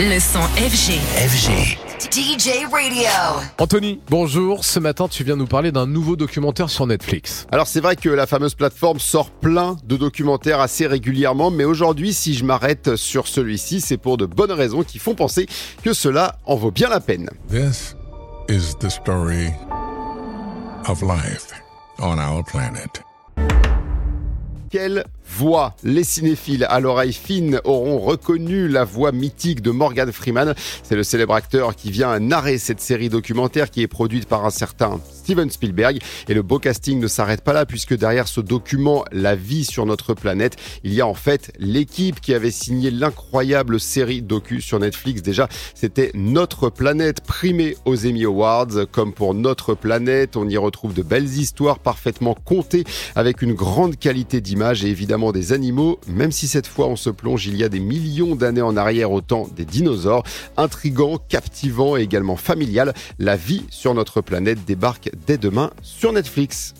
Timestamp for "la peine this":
16.88-17.94